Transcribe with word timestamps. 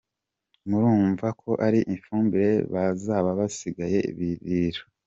Murumva 0.67 1.27
ko 1.41 1.51
ari 1.65 1.79
ifumbire 1.95 2.51
bazaba 2.73 3.29
basigaye 3.39 3.99
birira. 4.17 4.81